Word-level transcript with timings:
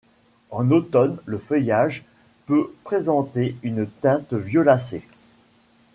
En 0.49 0.71
automne, 0.71 1.17
le 1.27 1.37
feuillage 1.37 2.03
peut 2.47 2.73
présenter 2.85 3.55
une 3.61 3.87
teinte 3.87 4.33
violacée. 4.33 5.03